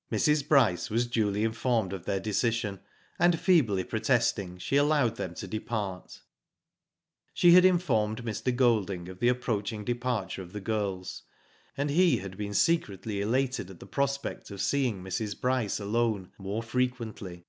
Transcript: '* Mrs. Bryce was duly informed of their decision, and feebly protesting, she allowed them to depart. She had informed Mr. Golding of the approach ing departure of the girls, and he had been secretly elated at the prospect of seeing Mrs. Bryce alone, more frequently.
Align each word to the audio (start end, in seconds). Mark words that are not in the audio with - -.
'* 0.00 0.10
Mrs. 0.10 0.48
Bryce 0.48 0.88
was 0.88 1.06
duly 1.06 1.44
informed 1.44 1.92
of 1.92 2.06
their 2.06 2.18
decision, 2.18 2.80
and 3.18 3.38
feebly 3.38 3.84
protesting, 3.84 4.56
she 4.56 4.76
allowed 4.76 5.16
them 5.16 5.34
to 5.34 5.46
depart. 5.46 6.22
She 7.34 7.52
had 7.52 7.66
informed 7.66 8.24
Mr. 8.24 8.56
Golding 8.56 9.10
of 9.10 9.18
the 9.20 9.28
approach 9.28 9.74
ing 9.74 9.84
departure 9.84 10.40
of 10.40 10.54
the 10.54 10.60
girls, 10.62 11.24
and 11.76 11.90
he 11.90 12.16
had 12.16 12.38
been 12.38 12.54
secretly 12.54 13.20
elated 13.20 13.68
at 13.68 13.78
the 13.78 13.86
prospect 13.86 14.50
of 14.50 14.62
seeing 14.62 15.02
Mrs. 15.02 15.38
Bryce 15.38 15.78
alone, 15.78 16.32
more 16.38 16.62
frequently. 16.62 17.44